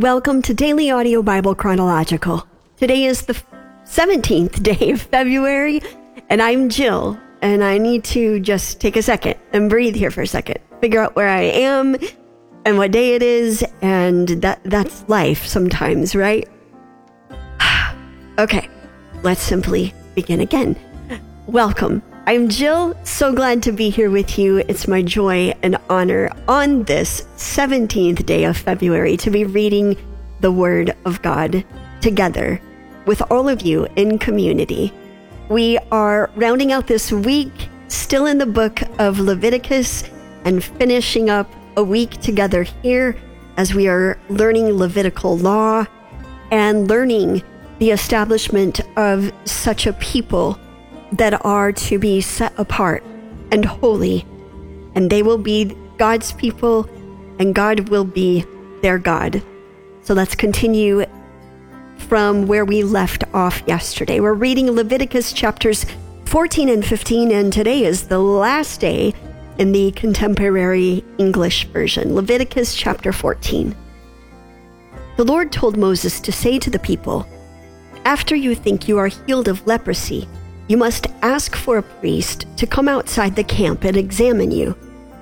Welcome 0.00 0.42
to 0.42 0.54
Daily 0.54 0.90
Audio 0.90 1.22
Bible 1.22 1.54
Chronological. 1.54 2.44
Today 2.78 3.04
is 3.04 3.26
the 3.26 3.40
17th 3.84 4.60
day 4.60 4.90
of 4.90 5.02
February, 5.02 5.80
and 6.28 6.42
I'm 6.42 6.68
Jill, 6.68 7.16
and 7.42 7.62
I 7.62 7.78
need 7.78 8.02
to 8.06 8.40
just 8.40 8.80
take 8.80 8.96
a 8.96 9.02
second 9.02 9.36
and 9.52 9.70
breathe 9.70 9.94
here 9.94 10.10
for 10.10 10.22
a 10.22 10.26
second, 10.26 10.58
figure 10.80 11.00
out 11.00 11.14
where 11.14 11.28
I 11.28 11.42
am 11.42 11.96
and 12.64 12.76
what 12.76 12.90
day 12.90 13.14
it 13.14 13.22
is, 13.22 13.64
and 13.82 14.26
that 14.42 14.58
that's 14.64 15.08
life 15.08 15.46
sometimes, 15.46 16.16
right? 16.16 16.48
okay, 18.40 18.68
let's 19.22 19.42
simply 19.42 19.94
begin 20.16 20.40
again. 20.40 20.76
Welcome. 21.46 22.02
I'm 22.26 22.48
Jill, 22.48 22.94
so 23.04 23.34
glad 23.34 23.62
to 23.64 23.72
be 23.72 23.90
here 23.90 24.10
with 24.10 24.38
you. 24.38 24.56
It's 24.66 24.88
my 24.88 25.02
joy 25.02 25.52
and 25.62 25.76
honor 25.90 26.30
on 26.48 26.84
this 26.84 27.20
17th 27.36 28.24
day 28.24 28.44
of 28.44 28.56
February 28.56 29.18
to 29.18 29.30
be 29.30 29.44
reading 29.44 29.94
the 30.40 30.50
Word 30.50 30.96
of 31.04 31.20
God 31.20 31.62
together 32.00 32.62
with 33.04 33.20
all 33.30 33.46
of 33.46 33.60
you 33.60 33.86
in 33.96 34.18
community. 34.18 34.90
We 35.50 35.76
are 35.92 36.30
rounding 36.34 36.72
out 36.72 36.86
this 36.86 37.12
week, 37.12 37.52
still 37.88 38.24
in 38.24 38.38
the 38.38 38.46
book 38.46 38.80
of 38.98 39.18
Leviticus, 39.18 40.04
and 40.46 40.64
finishing 40.64 41.28
up 41.28 41.52
a 41.76 41.84
week 41.84 42.22
together 42.22 42.62
here 42.62 43.18
as 43.58 43.74
we 43.74 43.86
are 43.86 44.18
learning 44.30 44.70
Levitical 44.72 45.36
law 45.36 45.84
and 46.50 46.88
learning 46.88 47.42
the 47.80 47.90
establishment 47.90 48.80
of 48.96 49.30
such 49.44 49.86
a 49.86 49.92
people 49.94 50.58
that 51.18 51.44
are 51.44 51.72
to 51.72 51.98
be 51.98 52.20
set 52.20 52.52
apart 52.58 53.02
and 53.52 53.64
holy, 53.64 54.26
and 54.94 55.10
they 55.10 55.22
will 55.22 55.38
be 55.38 55.76
God's 55.98 56.32
people, 56.32 56.88
and 57.38 57.54
God 57.54 57.88
will 57.88 58.04
be 58.04 58.44
their 58.82 58.98
God. 58.98 59.42
So 60.02 60.14
let's 60.14 60.34
continue 60.34 61.04
from 61.96 62.46
where 62.46 62.64
we 62.64 62.82
left 62.82 63.24
off 63.32 63.62
yesterday. 63.66 64.20
We're 64.20 64.34
reading 64.34 64.70
Leviticus 64.70 65.32
chapters 65.32 65.86
14 66.26 66.68
and 66.68 66.84
15, 66.84 67.30
and 67.30 67.52
today 67.52 67.84
is 67.84 68.08
the 68.08 68.18
last 68.18 68.80
day 68.80 69.14
in 69.58 69.72
the 69.72 69.92
contemporary 69.92 71.04
English 71.18 71.66
version. 71.66 72.14
Leviticus 72.14 72.74
chapter 72.74 73.12
14. 73.12 73.74
The 75.16 75.24
Lord 75.24 75.52
told 75.52 75.76
Moses 75.76 76.18
to 76.20 76.32
say 76.32 76.58
to 76.58 76.70
the 76.70 76.78
people, 76.80 77.26
After 78.04 78.34
you 78.34 78.56
think 78.56 78.88
you 78.88 78.98
are 78.98 79.06
healed 79.06 79.46
of 79.46 79.64
leprosy, 79.64 80.28
you 80.66 80.76
must 80.76 81.08
ask 81.20 81.54
for 81.54 81.78
a 81.78 81.82
priest 81.82 82.46
to 82.56 82.66
come 82.66 82.88
outside 82.88 83.36
the 83.36 83.44
camp 83.44 83.84
and 83.84 83.96
examine 83.96 84.50
you. 84.50 84.76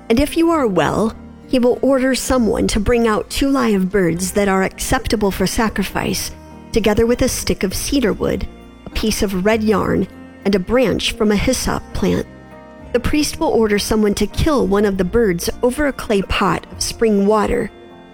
And 0.09 0.19
if 0.19 0.37
you 0.37 0.49
are 0.51 0.67
well, 0.67 1.15
he 1.49 1.59
will 1.59 1.79
order 1.81 2.15
someone 2.15 2.67
to 2.67 2.79
bring 2.79 3.07
out 3.07 3.29
two 3.29 3.49
live 3.49 3.89
birds 3.89 4.31
that 4.33 4.47
are 4.47 4.63
acceptable 4.63 5.31
for 5.31 5.45
sacrifice, 5.45 6.31
together 6.71 7.05
with 7.05 7.21
a 7.21 7.29
stick 7.29 7.63
of 7.63 7.75
cedar 7.75 8.13
wood, 8.13 8.47
a 8.85 8.89
piece 8.91 9.21
of 9.21 9.45
red 9.45 9.63
yarn, 9.63 10.07
and 10.45 10.55
a 10.55 10.59
branch 10.59 11.11
from 11.11 11.31
a 11.31 11.35
hyssop 11.35 11.83
plant. 11.93 12.25
The 12.93 12.99
priest 12.99 13.39
will 13.39 13.49
order 13.49 13.79
someone 13.79 14.13
to 14.15 14.27
kill 14.27 14.67
one 14.67 14.85
of 14.85 14.97
the 14.97 15.03
birds 15.03 15.49
over 15.61 15.87
a 15.87 15.93
clay 15.93 16.21
pot 16.21 16.65
of 16.71 16.81
spring 16.81 17.27
water. 17.27 17.69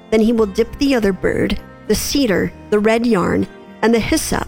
Then 0.09 0.21
he 0.21 0.33
will 0.33 0.45
dip 0.47 0.75
the 0.79 0.95
other 0.95 1.13
bird, 1.13 1.59
the 1.87 1.95
cedar, 1.95 2.51
the 2.71 2.79
red 2.79 3.05
yarn, 3.05 3.47
and 3.81 3.93
the 3.93 3.99
hyssop, 3.99 4.47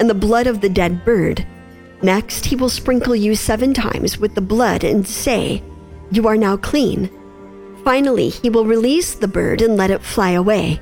in 0.00 0.06
the 0.06 0.14
blood 0.14 0.46
of 0.46 0.60
the 0.60 0.68
dead 0.68 1.04
bird 1.04 1.46
Next, 2.02 2.46
he 2.46 2.56
will 2.56 2.68
sprinkle 2.68 3.14
you 3.14 3.36
seven 3.36 3.72
times 3.72 4.18
with 4.18 4.34
the 4.34 4.40
blood 4.40 4.82
and 4.82 5.06
say, 5.06 5.62
You 6.10 6.26
are 6.26 6.36
now 6.36 6.56
clean. 6.56 7.10
Finally, 7.84 8.30
he 8.30 8.50
will 8.50 8.64
release 8.64 9.14
the 9.14 9.28
bird 9.28 9.62
and 9.62 9.76
let 9.76 9.90
it 9.90 10.02
fly 10.02 10.30
away. 10.30 10.80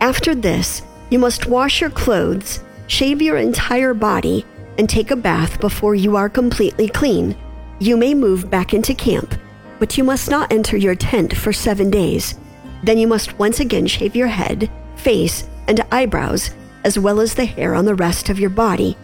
After 0.00 0.34
this, 0.34 0.82
you 1.10 1.18
must 1.18 1.46
wash 1.46 1.80
your 1.80 1.90
clothes, 1.90 2.60
shave 2.86 3.20
your 3.20 3.36
entire 3.36 3.94
body, 3.94 4.44
and 4.78 4.88
take 4.88 5.10
a 5.10 5.16
bath 5.16 5.60
before 5.60 5.94
you 5.94 6.16
are 6.16 6.28
completely 6.28 6.88
clean. 6.88 7.36
You 7.78 7.96
may 7.96 8.14
move 8.14 8.50
back 8.50 8.72
into 8.72 8.94
camp, 8.94 9.34
but 9.78 9.98
you 9.98 10.04
must 10.04 10.30
not 10.30 10.52
enter 10.52 10.76
your 10.76 10.94
tent 10.94 11.36
for 11.36 11.52
seven 11.52 11.90
days. 11.90 12.38
Then 12.82 12.98
you 12.98 13.06
must 13.06 13.38
once 13.38 13.60
again 13.60 13.86
shave 13.86 14.16
your 14.16 14.28
head, 14.28 14.70
face, 14.96 15.48
and 15.66 15.84
eyebrows, 15.90 16.50
as 16.84 16.98
well 16.98 17.20
as 17.20 17.34
the 17.34 17.44
hair 17.44 17.74
on 17.74 17.84
the 17.84 17.94
rest 17.94 18.28
of 18.28 18.38
your 18.38 18.50
body. 18.50 18.96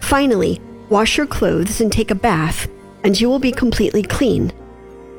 Finally, 0.00 0.60
Wash 0.92 1.16
your 1.16 1.26
clothes 1.26 1.80
and 1.80 1.90
take 1.90 2.10
a 2.10 2.14
bath, 2.14 2.68
and 3.02 3.18
you 3.18 3.26
will 3.26 3.38
be 3.38 3.50
completely 3.50 4.02
clean. 4.02 4.52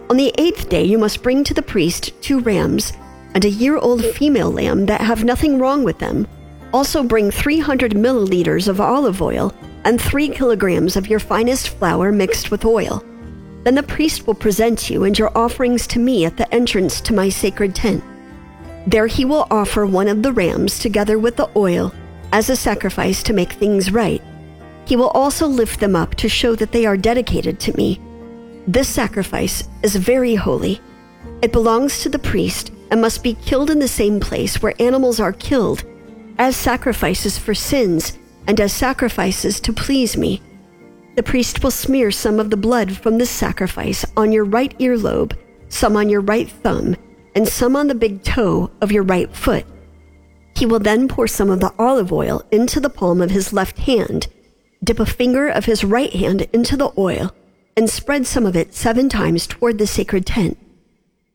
On 0.08 0.18
the 0.18 0.32
eighth 0.38 0.70
day, 0.70 0.84
you 0.84 1.00
must 1.00 1.24
bring 1.24 1.44
to 1.44 1.54
the 1.56 1.64
priest 1.64 2.14
two 2.22 2.42
rams 2.42 2.94
and 3.34 3.44
a 3.44 3.50
year 3.50 3.80
old 3.80 4.06
female 4.06 4.52
lamb 4.52 4.86
that 4.86 5.02
have 5.02 5.24
nothing 5.24 5.58
wrong 5.58 5.84
with 5.84 5.98
them. 5.98 6.28
Also, 6.76 7.02
bring 7.02 7.32
300 7.32 7.94
milliliters 7.94 8.68
of 8.68 8.80
olive 8.80 9.20
oil 9.20 9.52
and 9.84 10.00
3 10.00 10.30
kilograms 10.30 10.96
of 10.96 11.08
your 11.08 11.20
finest 11.20 11.70
flour 11.70 12.12
mixed 12.12 12.52
with 12.52 12.66
oil. 12.66 13.04
Then 13.64 13.74
the 13.74 13.82
priest 13.82 14.28
will 14.28 14.36
present 14.36 14.92
you 14.92 15.06
and 15.06 15.18
your 15.18 15.36
offerings 15.36 15.88
to 15.88 15.98
me 15.98 16.26
at 16.26 16.38
the 16.38 16.54
entrance 16.54 17.02
to 17.02 17.16
my 17.16 17.30
sacred 17.30 17.74
tent. 17.74 18.04
There 18.86 19.08
he 19.08 19.26
will 19.26 19.48
offer 19.50 19.88
one 19.88 20.08
of 20.08 20.22
the 20.22 20.34
rams 20.34 20.78
together 20.78 21.18
with 21.18 21.36
the 21.36 21.50
oil 21.56 21.92
as 22.32 22.52
a 22.52 22.56
sacrifice 22.56 23.24
to 23.24 23.34
make 23.34 23.54
things 23.54 23.92
right. 23.92 24.22
He 24.86 24.96
will 24.96 25.10
also 25.10 25.48
lift 25.48 25.80
them 25.80 25.96
up 25.96 26.16
to 26.16 26.30
show 26.30 26.56
that 26.56 26.72
they 26.72 26.86
are 26.86 26.98
dedicated 26.98 27.60
to 27.62 27.78
me. 27.78 28.00
This 28.68 28.88
sacrifice 28.88 29.68
is 29.82 29.96
very 29.96 30.36
holy. 30.36 30.82
It 31.42 31.52
belongs 31.52 32.02
to 32.02 32.10
the 32.10 32.20
priest 32.20 32.72
and 32.92 33.02
must 33.02 33.24
be 33.24 33.34
killed 33.36 33.70
in 33.70 33.80
the 33.80 33.88
same 33.88 34.20
place 34.20 34.62
where 34.62 34.80
animals 34.80 35.20
are 35.20 35.34
killed, 35.34 35.84
as 36.38 36.56
sacrifices 36.56 37.38
for 37.38 37.54
sins 37.54 38.18
and 38.48 38.60
as 38.60 38.74
sacrifices 38.74 39.60
to 39.62 39.74
please 39.74 40.18
me. 40.18 40.42
The 41.16 41.24
priest 41.24 41.64
will 41.64 41.72
smear 41.72 42.12
some 42.12 42.40
of 42.40 42.50
the 42.50 42.58
blood 42.58 42.96
from 42.98 43.18
this 43.18 43.30
sacrifice 43.30 44.06
on 44.18 44.32
your 44.32 44.46
right 44.46 44.78
earlobe, 44.80 45.38
some 45.70 45.96
on 45.96 46.10
your 46.10 46.22
right 46.22 46.50
thumb, 46.50 46.96
and 47.36 47.48
some 47.48 47.76
on 47.76 47.88
the 47.88 47.96
big 47.96 48.24
toe 48.24 48.72
of 48.82 48.92
your 48.92 49.04
right 49.04 49.34
foot. 49.36 49.66
He 50.56 50.66
will 50.66 50.80
then 50.80 51.08
pour 51.08 51.28
some 51.28 51.50
of 51.50 51.60
the 51.60 51.74
olive 51.80 52.12
oil 52.12 52.44
into 52.52 52.80
the 52.80 52.90
palm 52.90 53.22
of 53.22 53.32
his 53.32 53.54
left 53.54 53.80
hand 53.80 54.28
dip 54.84 55.00
a 55.00 55.06
finger 55.06 55.48
of 55.48 55.66
his 55.66 55.84
right 55.84 56.14
hand 56.14 56.42
into 56.54 56.76
the 56.76 56.92
oil 56.98 57.34
and 57.76 57.90
spread 57.90 58.28
some 58.28 58.46
of 58.46 58.56
it 58.56 58.74
seven 58.74 59.10
times 59.10 59.48
toward 59.48 59.78
the 59.78 59.88
sacred 59.88 60.26
tent. 60.26 60.58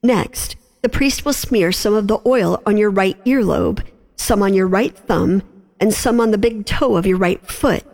Next, 0.03 0.57
the 0.83 0.89
priest 0.89 1.25
will 1.25 1.33
smear 1.33 1.73
some 1.73 1.95
of 1.95 2.07
the 2.07 2.21
oil 2.25 2.63
on 2.67 2.77
your 2.77 2.91
right 2.91 3.23
earlobe, 3.25 3.85
some 4.17 4.43
on 4.43 4.55
your 4.55 4.69
right 4.69 4.97
thumb, 4.97 5.43
and 5.81 5.93
some 5.93 6.21
on 6.21 6.31
the 6.31 6.39
big 6.39 6.67
toe 6.67 6.97
of 6.97 7.07
your 7.07 7.19
right 7.19 7.45
foot, 7.51 7.85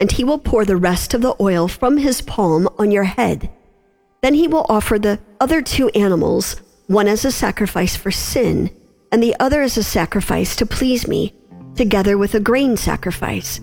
and 0.00 0.12
he 0.12 0.24
will 0.24 0.38
pour 0.38 0.64
the 0.64 0.76
rest 0.76 1.14
of 1.14 1.22
the 1.22 1.34
oil 1.40 1.68
from 1.68 1.96
his 1.96 2.20
palm 2.20 2.68
on 2.78 2.90
your 2.90 3.04
head. 3.04 3.50
Then 4.22 4.34
he 4.34 4.48
will 4.48 4.66
offer 4.68 4.98
the 4.98 5.20
other 5.40 5.62
two 5.62 5.88
animals, 5.90 6.56
one 6.86 7.08
as 7.08 7.24
a 7.24 7.32
sacrifice 7.32 7.96
for 7.96 8.10
sin, 8.10 8.70
and 9.12 9.22
the 9.22 9.36
other 9.38 9.62
as 9.62 9.76
a 9.76 9.82
sacrifice 9.82 10.56
to 10.56 10.66
please 10.66 11.06
me, 11.06 11.34
together 11.74 12.18
with 12.18 12.34
a 12.34 12.40
grain 12.40 12.76
sacrifice. 12.76 13.60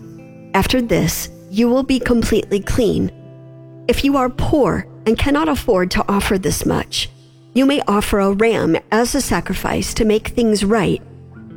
After 0.53 0.81
this, 0.81 1.29
you 1.51 1.67
will 1.67 1.84
be 1.84 2.00
completely 2.00 2.62
clean. 2.62 3.12
If 3.89 4.06
you 4.06 4.16
are 4.16 4.29
poor 4.29 4.88
and 5.06 5.19
cannot 5.19 5.50
afford 5.50 5.91
to 5.91 6.06
offer 6.09 6.38
this 6.38 6.66
much, 6.66 7.09
you 7.53 7.66
may 7.66 7.81
offer 7.89 8.22
a 8.22 8.31
ram 8.31 8.78
as 8.89 9.13
a 9.13 9.22
sacrifice 9.22 9.94
to 9.95 10.06
make 10.06 10.29
things 10.29 10.63
right, 10.63 11.01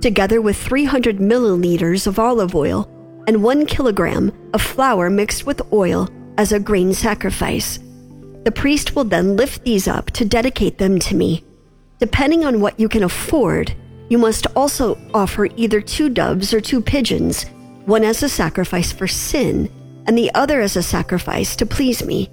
together 0.01 0.43
with 0.43 0.57
300 0.57 1.19
milliliters 1.19 2.09
of 2.09 2.19
olive 2.19 2.57
oil 2.57 2.91
and 3.29 3.45
one 3.45 3.67
kilogram 3.67 4.33
of 4.53 4.61
flour 4.61 5.11
mixed 5.11 5.47
with 5.47 5.63
oil 5.73 6.09
as 6.39 6.51
a 6.51 6.59
grain 6.59 6.93
sacrifice. 6.93 7.79
The 8.43 8.53
priest 8.53 8.97
will 8.97 9.05
then 9.05 9.37
lift 9.37 9.63
these 9.63 9.87
up 9.87 10.11
to 10.11 10.25
dedicate 10.25 10.79
them 10.79 10.99
to 10.99 11.15
me. 11.15 11.45
Depending 12.01 12.45
on 12.45 12.61
what 12.61 12.81
you 12.81 12.89
can 12.89 13.05
afford, 13.05 13.73
you 14.09 14.19
must 14.19 14.49
also 14.57 14.99
offer 15.15 15.47
either 15.55 15.81
two 15.81 16.09
doves 16.09 16.53
or 16.53 16.61
two 16.61 16.81
pigeons, 16.81 17.47
one 17.85 18.03
as 18.03 18.25
a 18.25 18.29
sacrifice 18.29 18.91
for 18.91 19.07
sin 19.07 19.71
and 20.07 20.17
the 20.17 20.31
other 20.35 20.61
as 20.61 20.77
a 20.77 20.83
sacrifice 20.83 21.57
to 21.57 21.67
please 21.67 22.05
me. 22.05 22.31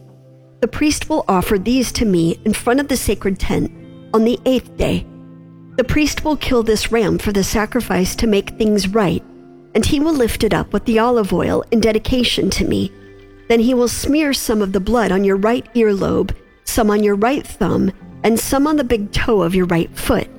The 0.62 0.68
priest 0.68 1.10
will 1.10 1.26
offer 1.28 1.58
these 1.58 1.92
to 1.94 2.06
me 2.06 2.40
in 2.46 2.54
front 2.54 2.80
of 2.80 2.88
the 2.88 2.98
sacred 2.98 3.40
tent 3.40 3.72
on 4.14 4.24
the 4.24 4.40
eighth 4.46 4.76
day. 4.78 5.06
The 5.78 5.84
priest 5.84 6.24
will 6.24 6.38
kill 6.38 6.64
this 6.64 6.92
ram 6.92 7.18
for 7.18 7.32
the 7.32 7.44
sacrifice 7.44 8.16
to 8.18 8.28
make 8.28 8.52
things 8.52 8.88
right, 8.90 9.24
and 9.74 9.86
he 9.86 10.00
will 10.00 10.14
lift 10.14 10.44
it 10.44 10.54
up 10.54 10.74
with 10.74 10.86
the 10.86 11.00
olive 11.00 11.34
oil 11.34 11.64
in 11.72 11.80
dedication 11.80 12.50
to 12.52 12.68
me. 12.68 12.92
Then 13.48 13.60
he 13.60 13.74
will 13.74 13.88
smear 13.88 14.34
some 14.34 14.62
of 14.62 14.74
the 14.74 14.80
blood 14.80 15.12
on 15.12 15.24
your 15.24 15.38
right 15.38 15.66
earlobe, 15.74 16.36
some 16.66 16.92
on 16.92 17.04
your 17.04 17.16
right 17.16 17.46
thumb, 17.46 17.92
and 18.24 18.40
some 18.40 18.68
on 18.68 18.76
the 18.76 18.84
big 18.84 19.12
toe 19.12 19.42
of 19.42 19.56
your 19.56 19.66
right 19.66 19.90
foot. 19.98 20.30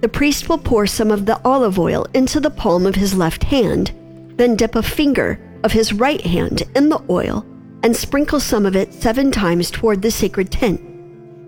The 0.00 0.08
priest 0.08 0.48
will 0.48 0.58
pour 0.58 0.86
some 0.86 1.12
of 1.12 1.26
the 1.26 1.40
olive 1.44 1.78
oil 1.78 2.06
into 2.14 2.40
the 2.40 2.50
palm 2.50 2.86
of 2.86 2.96
his 2.96 3.14
left 3.14 3.44
hand, 3.44 3.92
then 4.36 4.56
dip 4.56 4.74
a 4.74 4.82
finger 4.82 5.38
of 5.64 5.72
his 5.72 5.92
right 5.92 6.20
hand 6.20 6.62
in 6.74 6.88
the 6.88 7.02
oil 7.08 7.46
and 7.82 7.96
sprinkle 7.96 8.40
some 8.40 8.66
of 8.66 8.76
it 8.76 8.94
seven 8.94 9.30
times 9.30 9.70
toward 9.70 10.02
the 10.02 10.10
sacred 10.10 10.50
tent. 10.50 10.80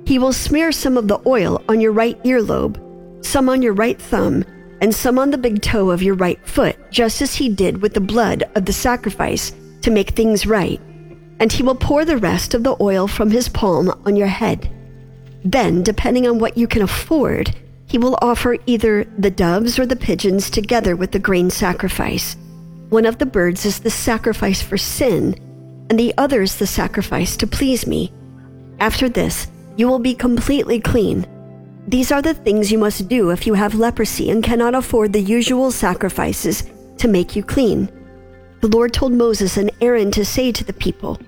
He 0.07 0.19
will 0.19 0.33
smear 0.33 0.73
some 0.73 0.97
of 0.97 1.09
the 1.09 1.21
oil 1.27 1.63
on 1.69 1.81
your 1.81 1.93
right 1.93 2.23
earlobe, 2.25 2.79
some 3.25 3.49
on 3.49 3.63
your 3.63 3.73
right 3.73 4.01
thumb, 4.01 4.45
and 4.81 4.95
some 4.95 5.19
on 5.19 5.31
the 5.31 5.39
big 5.39 5.63
toe 5.63 5.91
of 5.91 6.03
your 6.03 6.15
right 6.15 6.45
foot, 6.47 6.77
just 6.91 7.23
as 7.23 7.35
he 7.35 7.49
did 7.49 7.81
with 7.81 7.95
the 7.95 8.01
blood 8.01 8.45
of 8.55 8.67
the 8.67 8.73
sacrifice 8.73 9.53
to 9.81 9.91
make 9.91 10.11
things 10.11 10.47
right. 10.47 10.81
And 11.41 11.51
he 11.51 11.63
will 11.63 11.75
pour 11.75 12.05
the 12.05 12.19
rest 12.19 12.55
of 12.55 12.65
the 12.65 12.77
oil 12.81 13.09
from 13.09 13.31
his 13.31 13.49
palm 13.49 13.91
on 14.05 14.17
your 14.17 14.27
head. 14.27 14.71
Then, 15.45 15.83
depending 15.83 16.27
on 16.27 16.39
what 16.39 16.57
you 16.57 16.67
can 16.67 16.83
afford, 16.83 17.55
he 17.87 17.99
will 17.99 18.19
offer 18.21 18.57
either 18.67 19.05
the 19.19 19.31
doves 19.31 19.79
or 19.79 19.87
the 19.87 19.97
pigeons 19.97 20.51
together 20.51 20.97
with 20.97 21.13
the 21.13 21.19
grain 21.19 21.51
sacrifice. 21.51 22.37
One 22.95 23.07
of 23.07 23.19
the 23.19 23.27
birds 23.27 23.67
is 23.67 23.81
the 23.81 23.91
sacrifice 23.91 24.63
for 24.63 24.79
sin, 24.79 25.35
and 25.91 25.99
the 25.99 26.15
other 26.17 26.43
is 26.43 26.55
the 26.55 26.67
sacrifice 26.69 27.37
to 27.39 27.45
please 27.45 27.89
me. 27.89 28.13
After 28.79 29.09
this, 29.09 29.49
you 29.77 29.89
will 29.89 29.99
be 29.99 30.15
completely 30.15 30.79
clean. 30.79 31.27
These 31.89 32.13
are 32.13 32.23
the 32.23 32.35
things 32.35 32.71
you 32.71 32.79
must 32.79 33.09
do 33.09 33.31
if 33.31 33.49
you 33.49 33.55
have 33.55 33.75
leprosy 33.75 34.31
and 34.31 34.45
cannot 34.45 34.77
afford 34.77 35.13
the 35.13 35.21
usual 35.21 35.73
sacrifices 35.73 36.71
to 36.99 37.09
make 37.09 37.35
you 37.35 37.43
clean. 37.43 37.91
The 38.61 38.69
Lord 38.69 38.95
told 38.95 39.11
Moses 39.11 39.57
and 39.57 39.73
Aaron 39.81 40.13
to 40.13 40.25
say 40.25 40.53
to 40.53 40.63
the 40.63 40.73
people, 40.73 41.19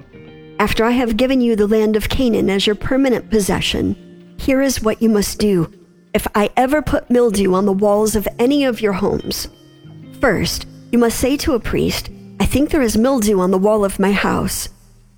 After 0.61 0.85
I 0.85 0.93
have 0.93 1.17
given 1.17 1.41
you 1.41 1.57
the 1.57 1.67
land 1.67 1.97
of 1.97 2.09
Canaan 2.09 2.49
as 2.49 2.65
your 2.69 2.77
permanent 2.77 3.29
possession, 3.29 4.37
here 4.39 4.63
is 4.63 4.83
what 4.83 5.03
you 5.03 5.09
must 5.09 5.41
do 5.41 5.69
if 6.15 6.29
I 6.33 6.49
ever 6.57 6.81
put 6.81 7.11
mildew 7.11 7.55
on 7.55 7.67
the 7.67 7.73
walls 7.73 8.15
of 8.15 8.29
any 8.39 8.65
of 8.65 8.81
your 8.81 8.93
homes. 8.93 9.49
First, 10.21 10.69
you 10.93 10.99
must 10.99 11.19
say 11.19 11.37
to 11.39 11.55
a 11.55 11.61
priest, 11.61 12.11
I 12.41 12.47
think 12.47 12.71
there 12.71 12.83
is 12.83 12.97
mildew 12.97 13.41
on 13.41 13.51
the 13.51 13.59
wall 13.59 13.85
of 13.85 13.99
my 13.99 14.13
house. 14.13 14.69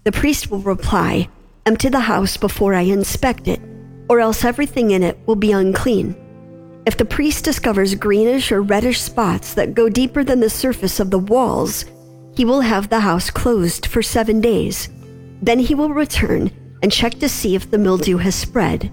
The 0.05 0.13
priest 0.13 0.51
will 0.51 0.61
reply, 0.61 1.29
Empty 1.69 1.91
the 1.91 2.01
house 2.01 2.39
before 2.39 2.73
I 2.73 2.81
inspect 2.81 3.47
it, 3.47 3.61
or 4.09 4.21
else 4.21 4.43
everything 4.43 4.93
in 4.93 5.03
it 5.03 5.19
will 5.27 5.37
be 5.37 5.53
unclean. 5.53 6.17
If 6.87 6.97
the 6.97 7.05
priest 7.05 7.45
discovers 7.45 7.95
greenish 7.95 8.51
or 8.51 8.63
reddish 8.63 9.03
spots 9.03 9.53
that 9.53 9.75
go 9.75 9.91
deeper 9.91 10.25
than 10.25 10.41
the 10.41 10.49
surface 10.49 10.99
of 10.99 11.11
the 11.11 11.19
walls, 11.19 11.85
he 12.35 12.47
will 12.47 12.63
have 12.63 12.89
the 12.89 13.01
house 13.01 13.29
closed 13.29 13.85
for 13.85 14.01
seven 14.01 14.41
days. 14.41 14.89
Then 15.43 15.59
he 15.59 15.75
will 15.75 15.93
return 15.93 16.51
and 16.83 16.91
check 16.91 17.19
to 17.19 17.29
see 17.29 17.55
if 17.55 17.71
the 17.71 17.77
mildew 17.77 18.17
has 18.17 18.35
spread. 18.35 18.91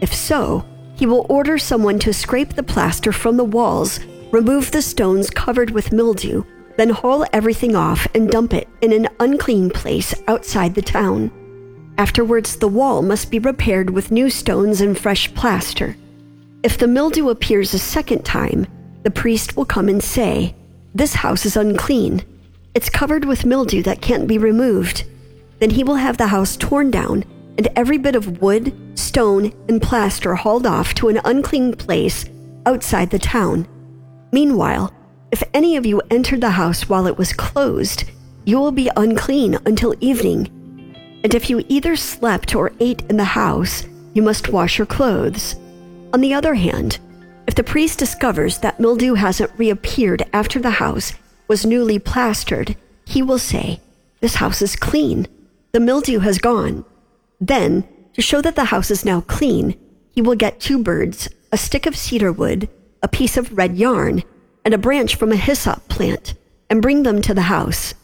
If 0.00 0.14
so, 0.14 0.64
he 0.94 1.06
will 1.06 1.26
order 1.28 1.58
someone 1.58 1.98
to 1.98 2.12
scrape 2.12 2.54
the 2.54 2.62
plaster 2.62 3.10
from 3.10 3.36
the 3.36 3.44
walls, 3.44 3.98
remove 4.32 4.70
the 4.70 4.82
stones 4.82 5.30
covered 5.30 5.70
with 5.70 5.92
mildew, 5.92 6.42
then 6.76 6.90
haul 6.90 7.24
everything 7.32 7.76
off 7.76 8.08
and 8.14 8.30
dump 8.30 8.54
it 8.54 8.68
in 8.80 8.92
an 8.92 9.08
unclean 9.20 9.70
place 9.70 10.14
outside 10.26 10.74
the 10.74 10.82
town. 10.82 11.30
Afterwards, 11.98 12.56
the 12.56 12.68
wall 12.68 13.02
must 13.02 13.30
be 13.30 13.38
repaired 13.38 13.90
with 13.90 14.10
new 14.10 14.30
stones 14.30 14.80
and 14.80 14.98
fresh 14.98 15.32
plaster. 15.34 15.96
If 16.62 16.78
the 16.78 16.88
mildew 16.88 17.28
appears 17.28 17.74
a 17.74 17.78
second 17.78 18.24
time, 18.24 18.66
the 19.02 19.10
priest 19.10 19.56
will 19.56 19.66
come 19.66 19.88
and 19.88 20.02
say, 20.02 20.54
This 20.94 21.14
house 21.14 21.44
is 21.44 21.56
unclean. 21.56 22.24
It's 22.74 22.88
covered 22.88 23.26
with 23.26 23.44
mildew 23.44 23.82
that 23.82 24.00
can't 24.00 24.26
be 24.26 24.38
removed. 24.38 25.04
Then 25.58 25.70
he 25.70 25.84
will 25.84 25.96
have 25.96 26.16
the 26.16 26.28
house 26.28 26.56
torn 26.56 26.90
down 26.90 27.24
and 27.58 27.68
every 27.76 27.98
bit 27.98 28.16
of 28.16 28.40
wood, 28.40 28.74
stone, 28.98 29.52
and 29.68 29.82
plaster 29.82 30.34
hauled 30.34 30.66
off 30.66 30.94
to 30.94 31.08
an 31.08 31.20
unclean 31.24 31.74
place 31.74 32.24
outside 32.64 33.10
the 33.10 33.18
town. 33.18 33.68
Meanwhile, 34.32 34.92
if 35.30 35.42
any 35.54 35.76
of 35.76 35.86
you 35.86 36.02
entered 36.10 36.40
the 36.40 36.50
house 36.50 36.88
while 36.88 37.06
it 37.06 37.16
was 37.16 37.32
closed, 37.32 38.04
you 38.44 38.58
will 38.58 38.72
be 38.72 38.90
unclean 38.96 39.58
until 39.64 39.94
evening 40.00 40.50
and 41.24 41.34
if 41.34 41.48
you 41.48 41.64
either 41.68 41.94
slept 41.96 42.54
or 42.54 42.72
ate 42.80 43.02
in 43.08 43.16
the 43.16 43.24
house, 43.24 43.86
you 44.14 44.22
must 44.22 44.48
wash 44.48 44.78
your 44.78 44.86
clothes. 44.86 45.54
On 46.12 46.20
the 46.20 46.34
other 46.34 46.54
hand, 46.54 46.98
if 47.46 47.54
the 47.54 47.62
priest 47.62 47.98
discovers 47.98 48.58
that 48.58 48.80
mildew 48.80 49.14
hasn't 49.14 49.56
reappeared 49.56 50.28
after 50.32 50.58
the 50.58 50.70
house 50.70 51.12
was 51.48 51.64
newly 51.64 51.98
plastered, 51.98 52.76
he 53.04 53.22
will 53.22 53.38
say, 53.38 53.80
This 54.20 54.36
house 54.36 54.62
is 54.62 54.76
clean. 54.76 55.28
The 55.72 55.80
mildew 55.80 56.18
has 56.20 56.38
gone. 56.38 56.84
Then, 57.40 57.86
to 58.14 58.22
show 58.22 58.40
that 58.42 58.56
the 58.56 58.66
house 58.66 58.90
is 58.90 59.04
now 59.04 59.22
clean, 59.22 59.78
he 60.10 60.22
will 60.22 60.34
get 60.34 60.60
two 60.60 60.82
birds, 60.82 61.28
a 61.50 61.56
stick 61.56 61.86
of 61.86 61.96
cedar 61.96 62.32
wood, 62.32 62.68
a 63.02 63.08
piece 63.08 63.36
of 63.36 63.56
red 63.56 63.76
yarn, 63.76 64.22
and 64.64 64.74
a 64.74 64.78
branch 64.78 65.16
from 65.16 65.32
a 65.32 65.36
hyssop 65.36 65.88
plant, 65.88 66.34
and 66.70 66.82
bring 66.82 67.02
them 67.02 67.20
to 67.22 67.34
the 67.34 67.42
house. 67.42 67.94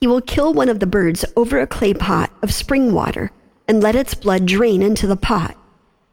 He 0.00 0.06
will 0.06 0.20
kill 0.20 0.52
one 0.52 0.68
of 0.68 0.80
the 0.80 0.86
birds 0.86 1.24
over 1.36 1.58
a 1.58 1.66
clay 1.66 1.94
pot 1.94 2.30
of 2.42 2.52
spring 2.52 2.92
water 2.92 3.30
and 3.68 3.82
let 3.82 3.96
its 3.96 4.14
blood 4.14 4.46
drain 4.46 4.82
into 4.82 5.06
the 5.06 5.16
pot. 5.16 5.56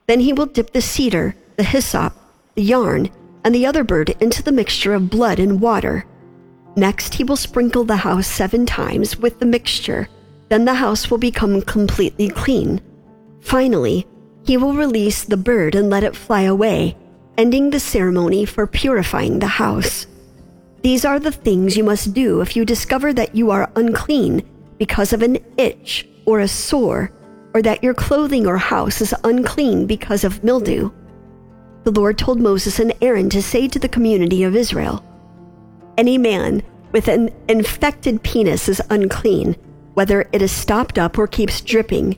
Then 0.07 0.19
he 0.19 0.33
will 0.33 0.45
dip 0.45 0.73
the 0.73 0.81
cedar, 0.81 1.35
the 1.57 1.63
hyssop, 1.63 2.13
the 2.55 2.63
yarn, 2.63 3.09
and 3.43 3.53
the 3.53 3.65
other 3.65 3.83
bird 3.83 4.09
into 4.19 4.41
the 4.41 4.51
mixture 4.51 4.93
of 4.93 5.09
blood 5.09 5.39
and 5.39 5.59
water. 5.59 6.05
Next, 6.75 7.13
he 7.13 7.23
will 7.23 7.35
sprinkle 7.35 7.83
the 7.83 7.97
house 7.97 8.27
seven 8.27 8.65
times 8.65 9.17
with 9.17 9.39
the 9.39 9.45
mixture. 9.45 10.07
Then 10.49 10.65
the 10.65 10.73
house 10.73 11.11
will 11.11 11.17
become 11.17 11.61
completely 11.61 12.29
clean. 12.29 12.81
Finally, 13.41 14.07
he 14.45 14.57
will 14.57 14.73
release 14.73 15.23
the 15.23 15.37
bird 15.37 15.75
and 15.75 15.89
let 15.89 16.03
it 16.03 16.15
fly 16.15 16.41
away, 16.41 16.97
ending 17.37 17.69
the 17.69 17.79
ceremony 17.79 18.45
for 18.45 18.67
purifying 18.67 19.39
the 19.39 19.47
house. 19.47 20.05
These 20.81 21.05
are 21.05 21.19
the 21.19 21.31
things 21.31 21.77
you 21.77 21.83
must 21.83 22.13
do 22.13 22.41
if 22.41 22.55
you 22.55 22.65
discover 22.65 23.13
that 23.13 23.35
you 23.35 23.51
are 23.51 23.71
unclean 23.75 24.43
because 24.77 25.13
of 25.13 25.21
an 25.21 25.37
itch 25.57 26.07
or 26.25 26.39
a 26.39 26.47
sore, 26.47 27.11
or 27.53 27.61
that 27.61 27.83
your 27.83 27.93
clothing 27.93 28.45
or 28.45 28.57
house 28.57 29.01
is 29.01 29.15
unclean 29.23 29.85
because 29.85 30.23
of 30.23 30.43
mildew. 30.43 30.91
The 31.83 31.91
Lord 31.91 32.17
told 32.17 32.39
Moses 32.39 32.79
and 32.79 32.93
Aaron 33.01 33.29
to 33.29 33.41
say 33.41 33.67
to 33.67 33.79
the 33.79 33.89
community 33.89 34.43
of 34.43 34.55
Israel 34.55 35.03
Any 35.97 36.17
man 36.17 36.63
with 36.91 37.07
an 37.07 37.29
infected 37.47 38.23
penis 38.23 38.69
is 38.69 38.81
unclean, 38.89 39.55
whether 39.93 40.27
it 40.31 40.41
is 40.41 40.51
stopped 40.51 40.97
up 40.97 41.17
or 41.17 41.27
keeps 41.27 41.61
dripping. 41.61 42.17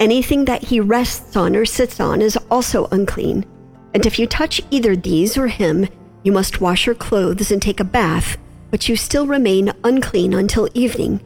Anything 0.00 0.44
that 0.44 0.62
he 0.62 0.80
rests 0.80 1.36
on 1.36 1.56
or 1.56 1.64
sits 1.64 2.00
on 2.00 2.22
is 2.22 2.36
also 2.50 2.86
unclean. 2.86 3.44
And 3.94 4.04
if 4.06 4.18
you 4.18 4.26
touch 4.26 4.60
either 4.70 4.94
these 4.96 5.36
or 5.36 5.48
him, 5.48 5.88
you 6.22 6.32
must 6.32 6.60
wash 6.60 6.86
your 6.86 6.94
clothes 6.94 7.50
and 7.50 7.62
take 7.62 7.80
a 7.80 7.84
bath, 7.84 8.36
but 8.70 8.88
you 8.88 8.96
still 8.96 9.26
remain 9.26 9.72
unclean 9.84 10.34
until 10.34 10.68
evening. 10.74 11.20